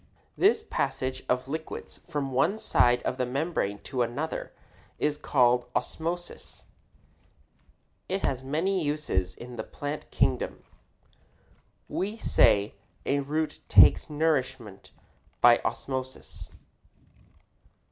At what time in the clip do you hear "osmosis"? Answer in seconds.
5.75-6.65, 15.63-16.51